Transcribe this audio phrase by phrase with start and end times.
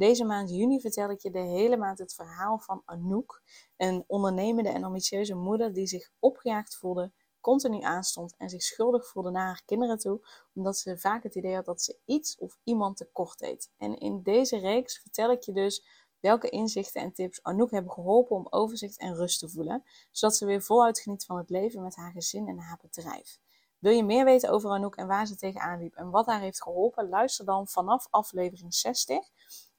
[0.00, 3.42] Deze maand juni vertel ik je de hele maand het verhaal van Anouk,
[3.76, 9.30] een ondernemende en ambitieuze moeder die zich opgejaagd voelde, continu aanstond en zich schuldig voelde
[9.30, 12.96] naar haar kinderen toe, omdat ze vaak het idee had dat ze iets of iemand
[12.96, 13.70] tekort deed.
[13.76, 15.84] En in deze reeks vertel ik je dus
[16.20, 20.46] welke inzichten en tips Anouk hebben geholpen om overzicht en rust te voelen, zodat ze
[20.46, 23.38] weer voluit geniet van het leven met haar gezin en haar bedrijf.
[23.78, 26.62] Wil je meer weten over Anouk en waar ze tegenaan liep en wat haar heeft
[26.62, 27.08] geholpen?
[27.08, 29.28] Luister dan vanaf aflevering 60.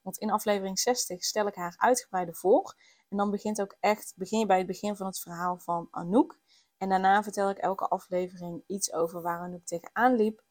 [0.01, 2.75] Want in aflevering 60 stel ik haar uitgebreider voor.
[3.09, 6.39] En dan begint ook echt, begin je bij het begin van het verhaal van Anouk.
[6.77, 10.43] En daarna vertel ik elke aflevering iets over waar Anouk tegenaan liep.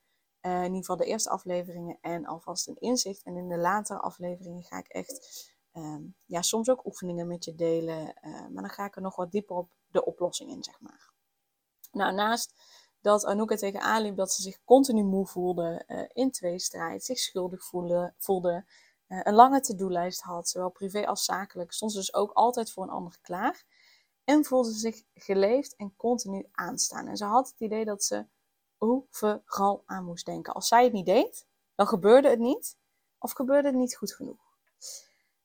[0.42, 3.22] Uh, in ieder geval de eerste afleveringen en alvast een inzicht.
[3.22, 7.54] En in de latere afleveringen ga ik echt, uh, ja, soms ook oefeningen met je
[7.54, 8.14] delen.
[8.22, 11.12] Uh, maar dan ga ik er nog wat dieper op de oplossing in, zeg maar.
[11.92, 12.54] Nou, naast
[13.00, 17.18] dat Anouk er tegenaan liep dat ze zich continu moe voelde, uh, in tweestrijd, zich
[17.18, 18.64] schuldig voelde, voelde
[19.10, 22.90] een lange to-do-lijst had, zowel privé als zakelijk, stond ze dus ook altijd voor een
[22.90, 23.64] ander klaar.
[24.24, 27.06] En voelde zich geleefd en continu aanstaan.
[27.06, 28.26] En ze had het idee dat ze
[28.78, 30.54] overal aan moest denken.
[30.54, 32.76] Als zij het niet deed, dan gebeurde het niet.
[33.18, 34.40] Of gebeurde het niet goed genoeg.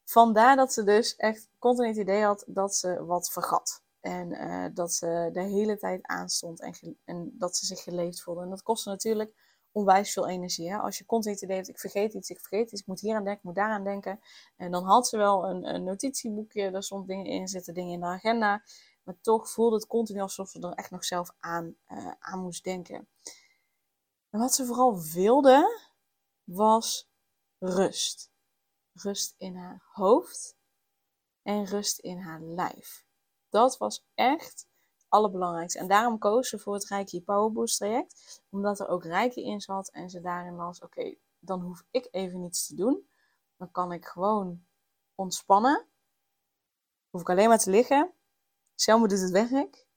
[0.03, 3.83] Vandaar dat ze dus echt continu het idee had dat ze wat vergat.
[3.99, 8.41] En uh, dat ze de hele tijd aanstond en, en dat ze zich geleefd voelde.
[8.41, 10.71] En dat kostte natuurlijk onwijs veel energie.
[10.71, 10.77] Hè?
[10.77, 13.15] Als je continu het idee hebt, ik vergeet iets, ik vergeet iets, ik moet hier
[13.15, 14.19] aan denken, ik moet daar aan denken.
[14.55, 17.99] En dan had ze wel een, een notitieboekje, daar stond dingen in, zitten dingen in
[17.99, 18.63] de agenda.
[19.03, 22.63] Maar toch voelde het continu alsof ze er echt nog zelf aan, uh, aan moest
[22.63, 23.07] denken.
[24.29, 25.79] En wat ze vooral wilde,
[26.43, 27.09] was
[27.59, 28.31] rust.
[28.93, 30.57] Rust in haar hoofd
[31.41, 33.05] en rust in haar lijf.
[33.49, 34.67] Dat was echt
[35.75, 38.41] En daarom koos ze voor het Reiki Power Boost traject.
[38.49, 39.89] Omdat er ook Reiki in zat.
[39.89, 43.09] En ze daarin was, oké, dan hoef ik even niets te doen.
[43.57, 44.65] Dan kan ik gewoon
[45.15, 45.85] ontspannen.
[47.09, 48.13] Hoef ik alleen maar te liggen.
[48.75, 49.87] Selma doet het werk.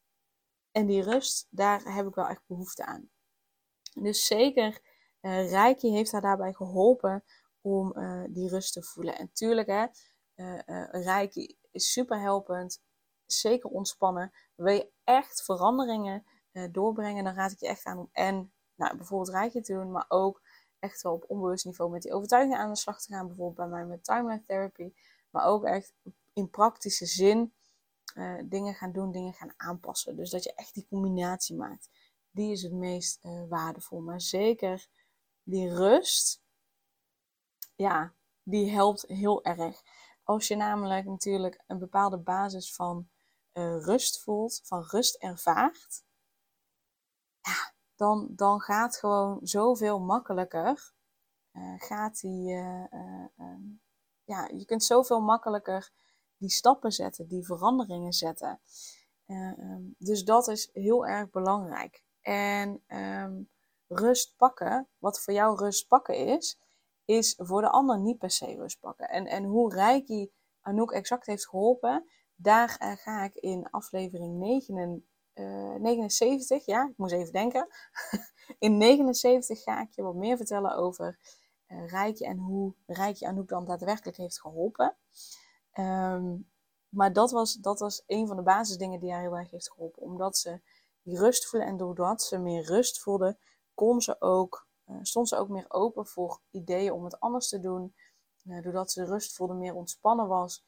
[0.70, 3.10] En die rust, daar heb ik wel echt behoefte aan.
[3.94, 4.80] Dus zeker,
[5.20, 7.24] uh, Reiki heeft haar daarbij geholpen
[7.60, 9.18] om uh, die rust te voelen.
[9.18, 9.86] En tuurlijk, hè,
[10.34, 12.82] uh, Reiki is super helpend
[13.32, 14.32] zeker ontspannen.
[14.54, 18.96] Wil je echt veranderingen uh, doorbrengen, dan raad ik je echt aan om en nou,
[18.96, 20.42] bijvoorbeeld rijtje te doen, maar ook
[20.78, 23.26] echt wel op onbewust niveau met die overtuigingen aan de slag te gaan.
[23.26, 24.92] Bijvoorbeeld bij mij met timeline therapy.
[25.30, 25.92] Maar ook echt
[26.32, 27.52] in praktische zin
[28.14, 30.16] uh, dingen gaan doen, dingen gaan aanpassen.
[30.16, 31.90] Dus dat je echt die combinatie maakt.
[32.30, 34.00] Die is het meest uh, waardevol.
[34.00, 34.86] Maar zeker
[35.42, 36.42] die rust,
[37.74, 38.12] ja,
[38.42, 39.82] die helpt heel erg.
[40.22, 43.08] Als je namelijk natuurlijk een bepaalde basis van
[43.58, 46.04] uh, rust voelt, van rust ervaart,
[47.40, 50.92] ja, dan, dan gaat gewoon zoveel makkelijker.
[51.52, 52.84] Uh, gaat die, uh,
[54.24, 55.90] ja, je kunt zoveel makkelijker
[56.36, 58.60] die stappen zetten, die veranderingen zetten.
[59.26, 62.04] Um, dus dat is heel erg belangrijk.
[62.20, 63.50] En um,
[63.86, 66.58] rust pakken, wat voor jou rust pakken is,
[67.04, 69.08] is voor de ander niet per se rust pakken.
[69.08, 72.08] En, en hoe Reiki Anouk exact heeft geholpen,
[72.40, 75.04] daar uh, ga ik in aflevering 9,
[75.34, 77.68] uh, 79, ja, ik moest even denken.
[78.58, 81.18] in 79 ga ik je wat meer vertellen over
[81.68, 84.96] uh, Rijkje en hoe Rijkje Anouk dan daadwerkelijk heeft geholpen.
[85.74, 86.50] Um,
[86.88, 90.02] maar dat was, dat was een van de basisdingen die haar heel erg heeft geholpen.
[90.02, 90.60] Omdat ze
[91.02, 93.38] die rust voelde en doordat ze meer rust voelde,
[93.74, 94.66] kon ze ook,
[95.02, 97.94] stond ze ook meer open voor ideeën om het anders te doen.
[98.42, 100.66] Doordat ze rust voelde, meer ontspannen was,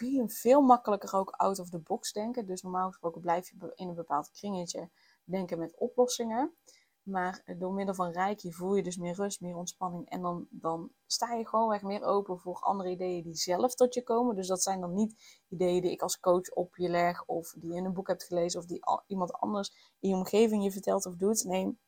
[0.00, 2.46] kun je veel makkelijker ook out of the box denken.
[2.46, 4.90] Dus normaal gesproken blijf je in een bepaald kringetje
[5.24, 6.54] denken met oplossingen.
[7.02, 10.08] Maar door middel van Reiki voel je dus meer rust, meer ontspanning.
[10.08, 14.02] En dan, dan sta je gewoon meer open voor andere ideeën die zelf tot je
[14.02, 14.36] komen.
[14.36, 17.24] Dus dat zijn dan niet ideeën die ik als coach op je leg.
[17.24, 18.60] Of die je in een boek hebt gelezen.
[18.60, 21.44] Of die iemand anders in je omgeving je vertelt of doet.
[21.44, 21.78] Nee,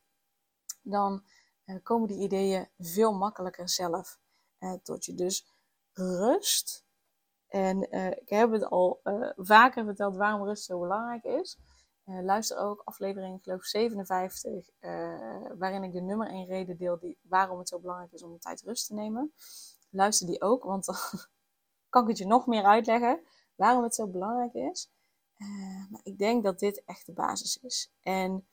[0.81, 1.23] dan
[1.65, 4.19] uh, komen die ideeën veel makkelijker zelf
[4.59, 5.13] uh, tot je.
[5.13, 5.47] Dus
[5.93, 6.82] rust
[7.53, 11.57] en uh, ik heb het al uh, vaker verteld waarom rust zo belangrijk is.
[12.05, 14.69] Uh, luister ook aflevering, geloof 57,
[15.57, 18.39] waarin ik de nummer 1 reden deel die, waarom het zo belangrijk is om de
[18.39, 19.33] tijd rust te nemen.
[19.89, 20.85] Luister die ook, want
[21.89, 23.19] kan ik het je nog meer uitleggen
[23.55, 24.89] waarom het zo belangrijk is.
[25.89, 27.91] Maar ik denk dat dit echt de basis is.
[28.01, 28.47] En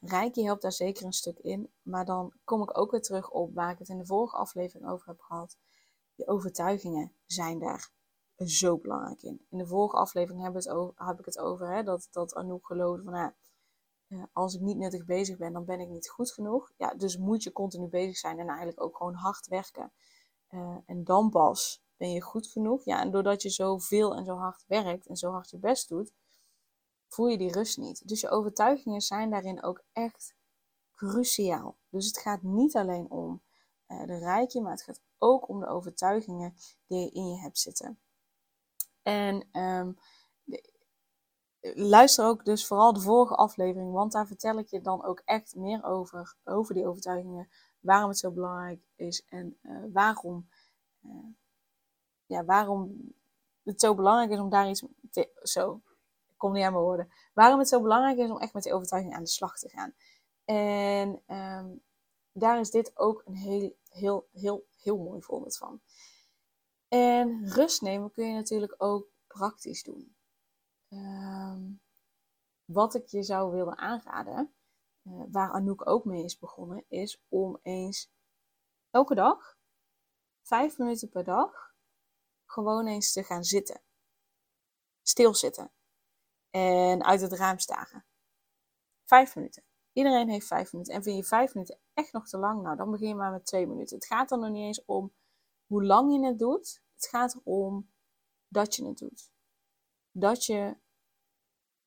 [0.00, 1.72] Reiki helpt daar zeker een stuk in.
[1.82, 4.90] Maar dan kom ik ook weer terug op waar ik het in de vorige aflevering
[4.90, 5.56] over heb gehad.
[6.14, 7.90] Je overtuigingen zijn daar
[8.36, 9.46] zo belangrijk in.
[9.50, 13.02] In de vorige aflevering heb, het heb ik het over hè, dat, dat Anouk geloofde
[13.02, 13.12] van...
[13.12, 13.32] Nou,
[14.32, 16.72] als ik niet nuttig bezig ben, dan ben ik niet goed genoeg.
[16.76, 19.92] Ja, dus moet je continu bezig zijn en eigenlijk ook gewoon hard werken.
[20.86, 22.84] en dan pas ben je goed genoeg?
[22.84, 25.88] Ja, en doordat je zo veel en zo hard werkt en zo hard je best
[25.88, 26.12] doet,
[27.08, 28.08] voel je die rust niet.
[28.08, 30.34] Dus je overtuigingen zijn daarin ook echt
[30.94, 31.76] cruciaal.
[31.88, 33.42] Dus het gaat niet alleen om
[33.92, 36.54] uh, de rijkje, maar het gaat ook om de overtuigingen
[36.86, 37.98] die je in je hebt zitten.
[39.02, 39.98] En um,
[41.74, 45.54] luister ook dus vooral de vorige aflevering, want daar vertel ik je dan ook echt
[45.56, 47.48] meer over, over die overtuigingen,
[47.80, 50.48] waarom het zo belangrijk is en uh, waarom
[51.04, 51.26] uh,
[52.26, 53.12] ja, waarom
[53.62, 55.80] het zo belangrijk is om daar iets te, zo,
[56.28, 57.10] ik kom niet aan mijn woorden.
[57.34, 59.94] Waarom het zo belangrijk is om echt met die overtuiging aan de slag te gaan.
[60.44, 61.66] En ehm,
[62.32, 65.80] daar is dit ook een heel, heel, heel, heel mooi voorbeeld van.
[66.88, 70.16] En rust nemen kun je natuurlijk ook praktisch doen.
[70.88, 71.72] Ehm,
[72.64, 74.54] wat ik je zou willen aanraden,
[75.02, 78.10] uh, waar Anouk ook mee is begonnen, is om eens
[78.90, 79.58] elke dag,
[80.42, 81.74] vijf minuten per dag,
[82.44, 83.82] gewoon eens te gaan zitten.
[85.02, 85.72] Stilzitten.
[86.50, 88.06] En uit het raam staren.
[89.04, 89.64] Vijf minuten.
[89.92, 90.94] Iedereen heeft vijf minuten.
[90.94, 92.62] En vind je vijf minuten echt nog te lang?
[92.62, 93.96] Nou, dan begin je maar met twee minuten.
[93.96, 95.12] Het gaat er nog niet eens om
[95.66, 96.82] hoe lang je het doet.
[96.94, 97.90] Het gaat erom
[98.48, 99.30] dat je het doet.
[100.10, 100.76] Dat je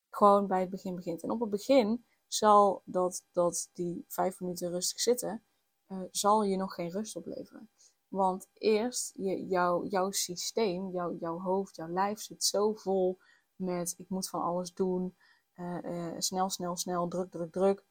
[0.10, 1.24] gewoon bij het begin begint.
[1.24, 5.44] En op het begin zal dat, dat die vijf minuten rustig zitten,
[5.88, 7.70] uh, zal je nog geen rust opleveren.
[8.08, 13.18] Want eerst, je, jou, jouw systeem, jouw, hoofd, jouw lijf zit zo vol
[13.56, 15.16] met ik moet van alles doen,
[15.56, 17.84] uh, uh, snel, snel, snel, druk, druk, druk.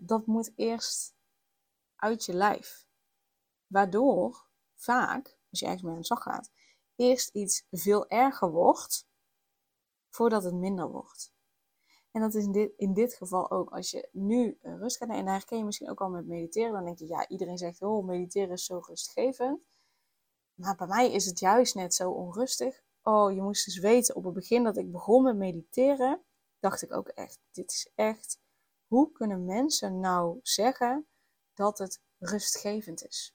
[0.00, 1.14] Dat moet eerst
[1.96, 2.86] uit je lijf.
[3.66, 6.50] Waardoor vaak, als je ergens mee aan de slag gaat,
[6.96, 9.06] eerst iets veel erger wordt
[10.10, 11.32] voordat het minder wordt.
[12.10, 13.70] En dat is in dit, in dit geval ook.
[13.70, 16.84] Als je nu rust gaat nemen, en herken je misschien ook al met mediteren, dan
[16.84, 19.60] denk je, ja, iedereen zegt, oh, mediteren is zo rustgevend.
[20.54, 22.82] Maar bij mij is het juist net zo onrustig.
[23.02, 26.22] Oh, je moest dus weten, op het begin dat ik begon met mediteren,
[26.58, 28.38] dacht ik ook echt, dit is echt,
[28.92, 31.06] hoe kunnen mensen nou zeggen
[31.54, 33.34] dat het rustgevend is?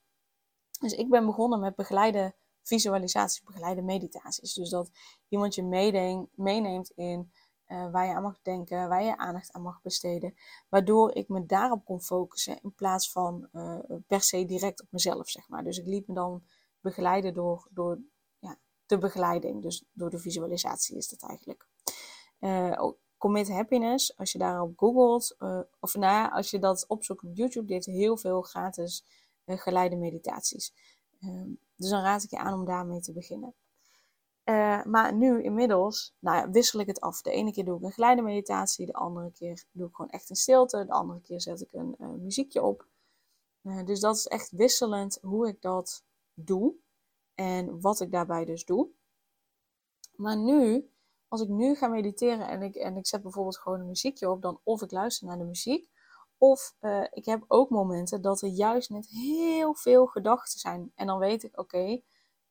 [0.79, 4.53] Dus ik ben begonnen met begeleide visualisaties, begeleide meditaties.
[4.53, 4.91] Dus dat
[5.27, 5.63] iemand je
[6.35, 7.31] meeneemt in
[7.67, 10.35] uh, waar je aan mag denken, waar je aandacht aan mag besteden.
[10.69, 15.29] Waardoor ik me daarop kon focussen in plaats van uh, per se direct op mezelf,
[15.29, 15.63] zeg maar.
[15.63, 16.43] Dus ik liet me dan
[16.79, 17.99] begeleiden door, door
[18.39, 19.61] ja, de begeleiding.
[19.61, 21.67] Dus door de visualisatie is dat eigenlijk.
[22.39, 25.35] Uh, Commit Happiness, als je daarop googelt,
[25.79, 29.03] of nou ja, als je dat opzoekt op YouTube, die heeft heel veel gratis
[29.45, 30.73] geleide meditaties.
[31.21, 33.53] Ehm, dus dan raad ik je aan om daarmee te beginnen.
[34.45, 37.21] Uh, maar nu inmiddels nou ja, wissel ik het af.
[37.21, 40.29] De ene keer doe ik een geleide meditatie, de andere keer doe ik gewoon echt
[40.29, 42.87] een stilte, de andere keer zet ik een muziekje op.
[43.85, 46.73] Dus dat is echt wisselend hoe ik dat doe
[47.35, 48.87] en wat ik daarbij dus doe.
[50.15, 50.89] Maar nu,
[51.27, 54.41] als ik nu ga mediteren en ik, en ik zet bijvoorbeeld gewoon een muziekje op,
[54.41, 55.89] dan of ik luister naar de muziek,
[56.37, 56.75] of
[57.11, 60.91] ik heb ook momenten dat er juist net heel veel gedachten zijn.
[60.95, 62.01] En dan weet ik, oké,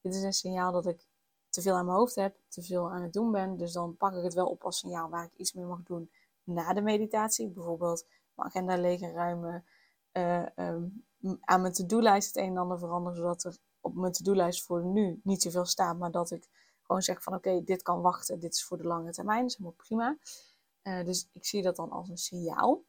[0.00, 1.06] dit is een signaal dat ik
[1.48, 3.56] te veel aan mijn hoofd heb, te veel aan het doen ben.
[3.56, 6.10] Dus dan pak ik het wel op als signaal waar ik iets mee mag doen
[6.44, 7.50] na de meditatie.
[7.50, 9.64] Bijvoorbeeld mijn agenda leeg en ruimen.
[10.12, 11.04] Uh, um,
[11.40, 15.20] aan mijn to-do-lijst het een en ander veranderen, zodat er op mijn to-do-lijst voor nu
[15.22, 16.48] niet zoveel staat, maar dat ik
[16.86, 19.70] gewoon zeg van oké, dit kan wachten, dit is voor de lange termijn, dat is
[19.76, 20.18] prima.
[20.82, 22.84] Uh, dus ik zie dat dan als een signaal.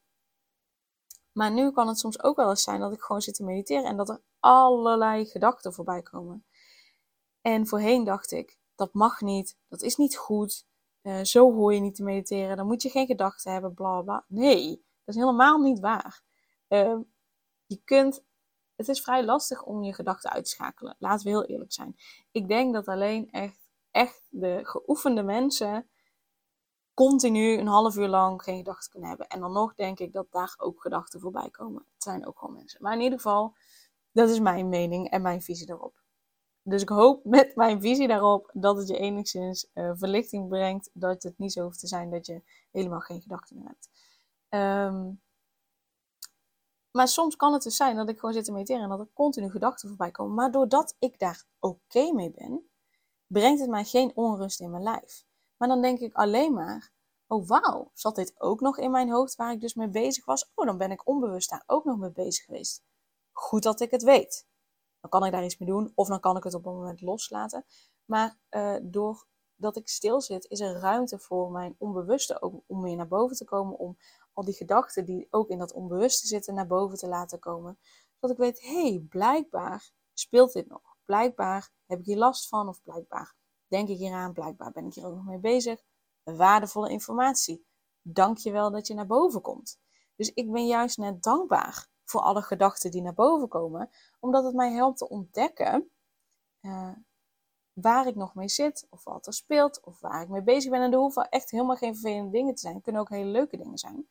[1.31, 3.85] Maar nu kan het soms ook wel eens zijn dat ik gewoon zit te mediteren
[3.85, 6.45] en dat er allerlei gedachten voorbij komen.
[7.41, 10.67] En voorheen dacht ik, dat mag niet, dat is niet goed,
[11.01, 14.25] uh, zo hoor je niet te mediteren, dan moet je geen gedachten hebben, bla bla.
[14.27, 16.23] Nee, dat is helemaal niet waar.
[16.67, 16.99] Uh,
[17.65, 18.25] je kunt,
[18.75, 21.95] het is vrij lastig om je gedachten uit te schakelen, laten we heel eerlijk zijn.
[22.31, 23.66] Ik denk dat alleen echt,
[23.97, 25.89] echt de geoefende mensen
[26.93, 29.27] continu een half uur lang geen gedachten kunnen hebben.
[29.27, 31.85] En dan nog denk ik dat daar ook gedachten voorbij komen.
[31.93, 32.81] Het zijn ook gewoon mensen.
[32.81, 33.55] Maar in ieder geval,
[34.11, 35.95] dat is mijn mening en mijn visie daarop.
[36.61, 40.89] Dus ik hoop met mijn visie daarop dat het je enigszins uh, verlichting brengt.
[40.93, 43.89] Dat het niet zo hoeft te zijn dat je helemaal geen gedachten meer hebt.
[44.49, 45.21] Um,
[46.91, 49.07] maar soms kan het dus zijn dat ik gewoon zit te mediteren en dat er
[49.13, 50.35] continu gedachten voorbij komen.
[50.35, 52.69] Maar doordat ik daar oké mee ben,
[53.27, 55.25] brengt het mij geen onrust in mijn lijf.
[55.57, 56.91] Maar dan denk ik alleen maar,
[57.27, 60.51] oh wauw, zat dit ook nog in mijn hoofd waar ik dus mee bezig was?
[60.55, 62.83] Oh, dan ben ik onbewust daar ook nog mee bezig geweest.
[63.31, 64.47] Goed dat ik het weet.
[64.99, 67.01] Dan kan ik daar iets mee doen of dan kan ik het op een moment
[67.01, 67.65] loslaten.
[68.05, 72.95] Maar uh, doordat ik stil zit, is er ruimte voor mijn onbewuste ook om meer
[72.95, 73.77] naar boven te komen.
[73.77, 73.97] Om
[74.33, 77.79] al die gedachten die ook in dat onbewuste zitten naar boven te laten komen.
[78.13, 80.96] Zodat ik weet, hé, hey, blijkbaar speelt dit nog.
[81.07, 83.35] Blijkbaar heb ik hier last van of blijkbaar
[83.67, 84.33] denk ik hieraan.
[84.33, 85.81] Blijkbaar ben ik hier ook nog mee bezig.
[86.23, 87.67] Waardevolle informatie.
[88.01, 89.79] Dank je wel dat je naar boven komt.
[90.15, 94.55] Dus ik ben juist net dankbaar voor alle gedachten die naar boven komen, omdat het
[94.55, 95.91] mij helpt te ontdekken
[96.61, 96.95] uh,
[97.73, 100.81] waar ik nog mee zit, of wat er speelt, of waar ik mee bezig ben.
[100.81, 102.73] En er hoeven echt helemaal geen vervelende dingen te zijn.
[102.75, 104.07] Het kunnen ook hele leuke dingen zijn.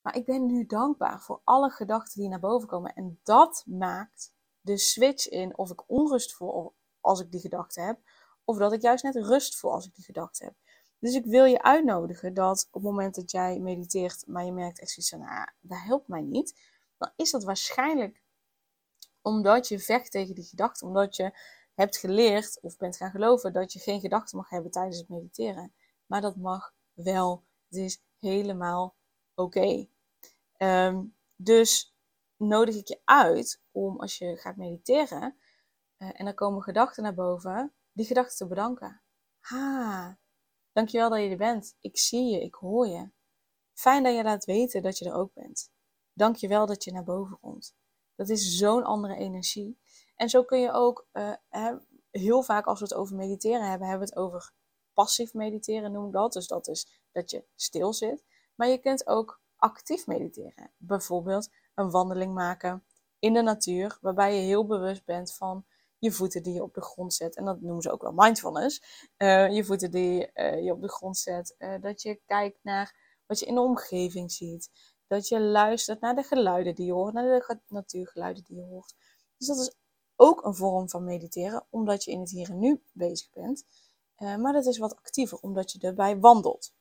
[0.00, 2.94] Maar ik ben nu dankbaar voor alle gedachten die naar boven komen.
[2.94, 7.98] En dat maakt de switch in of ik onrust voel als ik die gedachten heb,
[8.44, 10.54] of dat ik juist net rust voel als ik die gedachten heb.
[10.98, 14.80] Dus ik wil je uitnodigen dat op het moment dat jij mediteert, maar je merkt
[14.80, 16.60] echt zoiets van, nou, dat helpt mij niet,
[16.98, 18.22] dan is dat waarschijnlijk
[19.22, 21.38] omdat je vecht tegen die gedachten, omdat je
[21.74, 25.72] hebt geleerd of bent gaan geloven dat je geen gedachten mag hebben tijdens het mediteren.
[26.06, 27.44] Maar dat mag wel.
[27.68, 28.94] Het is helemaal
[29.34, 29.86] oké.
[30.56, 31.04] Ehm,
[31.36, 31.94] dus
[32.40, 35.36] nodig ik je uit om als je gaat mediteren
[35.98, 39.02] uh, en er komen gedachten naar boven, die gedachten te bedanken.
[39.40, 40.18] Ha,
[40.72, 41.76] dankjewel dat je er bent.
[41.80, 43.10] Ik zie je, ik hoor je.
[43.72, 45.70] Fijn dat je laat weten dat je er ook bent.
[46.12, 47.74] Dankjewel dat je naar boven komt.
[48.14, 49.80] Dat is zo'n andere energie.
[50.16, 51.76] En zo kun je ook uh,
[52.10, 54.52] heel vaak als we het over mediteren hebben, hebben we het over
[54.92, 56.32] passief mediteren, noem ik dat.
[56.32, 58.24] Dus dat is dat je stil zit.
[58.54, 60.72] Maar je kunt ook actief mediteren.
[60.76, 62.84] Bijvoorbeeld een wandeling maken
[63.18, 65.64] in de natuur, waarbij je heel bewust bent van
[65.98, 67.36] je voeten die je op de grond zet.
[67.36, 68.82] En dat noemen ze ook wel mindfulness.
[69.18, 71.56] Uh, je voeten die uh, je op de grond zet.
[71.80, 74.70] dat je kijkt naar wat je in de omgeving ziet.
[75.06, 78.94] Dat je luistert naar de geluiden die je hoort, naar de natuurgeluiden die je hoort.
[79.36, 79.74] Dus dat is
[80.16, 83.64] ook een vorm van mediteren, omdat je in het hier en nu bezig bent.
[84.16, 86.72] Maar dat is wat actiever, omdat je erbij wandelt.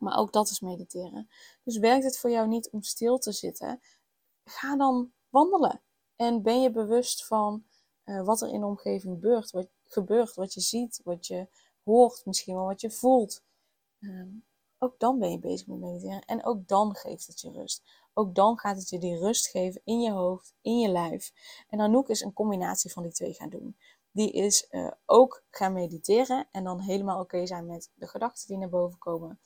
[0.00, 1.28] Maar ook dat is mediteren.
[1.64, 3.80] Dus werkt het voor jou niet om stil te zitten?
[4.44, 5.82] Ga dan wandelen.
[6.16, 7.64] En ben je bewust van
[8.04, 11.48] uh, wat er in de omgeving gebeurt, wat, gebeurt, wat je ziet, wat je
[11.82, 13.42] hoort, misschien wel wat je voelt.
[14.00, 14.26] Uh,
[14.78, 16.24] ook dan ben je bezig met mediteren.
[16.24, 17.82] En ook dan geeft het je rust.
[18.14, 21.32] Ook dan gaat het je die rust geven in je hoofd, in je lijf.
[21.68, 23.76] En Anouk is een combinatie van die twee gaan doen.
[24.12, 28.56] Die is uh, ook gaan mediteren en dan helemaal oké zijn met de gedachten die
[28.56, 29.40] naar boven komen.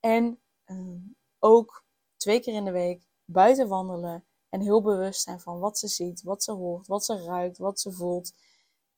[0.00, 0.96] En uh,
[1.38, 1.84] ook
[2.16, 6.22] twee keer in de week buiten wandelen en heel bewust zijn van wat ze ziet,
[6.22, 8.32] wat ze hoort, wat ze ruikt, wat ze voelt.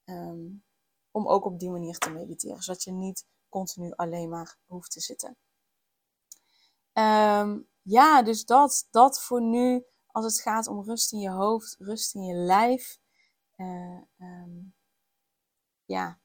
[0.04, 0.64] Um,
[1.10, 5.00] om ook op die manier te mediteren, zodat je niet continu alleen maar hoeft te
[5.00, 5.36] zitten.
[6.92, 11.76] Um, ja, dus dat, dat voor nu, als het gaat om rust in je hoofd,
[11.78, 12.98] rust in je lijf,
[13.56, 14.74] um,
[15.84, 16.20] ja,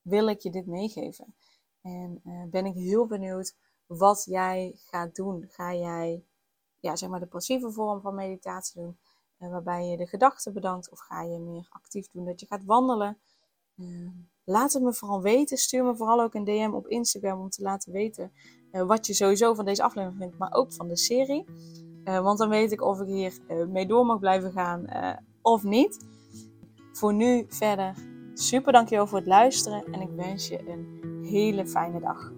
[0.00, 1.36] wil ik je dit meegeven.
[1.80, 3.54] En uh, ben ik heel benieuwd
[3.88, 5.44] wat jij gaat doen.
[5.48, 6.24] Ga jij,
[6.80, 8.98] ja, zeg maar de passieve vorm van meditatie doen,
[9.38, 12.64] uh, waarbij je de gedachten bedankt, of ga je meer actief doen dat je gaat
[12.64, 13.18] wandelen?
[13.76, 14.10] Uh,
[14.44, 15.56] laat het me vooral weten.
[15.56, 18.32] Stuur me vooral ook een DM op Instagram om te laten weten
[18.72, 21.44] uh, wat je sowieso van deze aflevering vindt, maar ook van de serie.
[22.04, 24.86] Uh, want dan weet ik of ik hier mee door mag blijven gaan
[25.42, 26.06] of niet.
[26.92, 27.94] Voor nu verder
[28.34, 32.37] super dankjewel voor het luisteren en ik wens je een hele fijne dag.